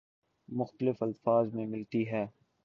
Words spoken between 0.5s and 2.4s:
مختلف الفاظ میں ملتی ہے